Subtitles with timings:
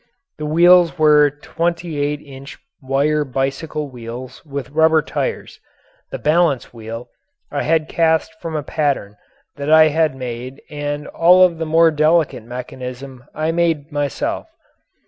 [0.39, 5.59] The wheels were twenty eight inch wire bicycle wheels with rubber tires.
[6.09, 7.09] The balance wheel
[7.51, 9.15] I had cast from a pattern
[9.57, 14.47] that I made and all of the more delicate mechanism I made myself.